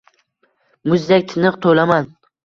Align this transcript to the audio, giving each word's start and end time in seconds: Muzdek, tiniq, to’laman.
Muzdek, 0.93 1.27
tiniq, 1.33 1.59
to’laman. 1.65 2.09